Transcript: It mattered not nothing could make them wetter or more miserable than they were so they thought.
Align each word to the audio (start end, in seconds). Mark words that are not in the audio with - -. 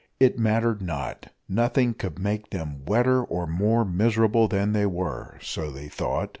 It 0.19 0.39
mattered 0.39 0.81
not 0.81 1.27
nothing 1.47 1.93
could 1.93 2.17
make 2.17 2.49
them 2.49 2.85
wetter 2.85 3.21
or 3.23 3.45
more 3.45 3.85
miserable 3.85 4.47
than 4.47 4.73
they 4.73 4.87
were 4.87 5.37
so 5.43 5.69
they 5.69 5.89
thought. 5.89 6.29